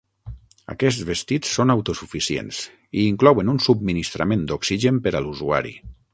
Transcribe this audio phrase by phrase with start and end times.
[0.73, 2.63] Aquests vestits són autosuficients
[3.03, 5.77] i inclouen un subministrament d'oxigen per a l'usuari.